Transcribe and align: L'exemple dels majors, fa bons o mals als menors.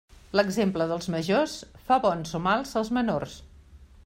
L'exemple 0.39 0.87
dels 0.91 1.09
majors, 1.15 1.53
fa 1.91 2.01
bons 2.09 2.35
o 2.41 2.45
mals 2.49 2.77
als 2.83 2.95
menors. 3.01 3.41